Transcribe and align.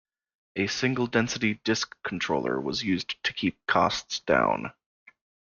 A 0.55 0.65
single-density 0.65 1.61
disk 1.63 1.95
controller 2.03 2.59
was 2.59 2.83
used 2.83 3.23
to 3.23 3.33
keep 3.35 3.63
costs 3.67 4.19
down. 4.21 4.73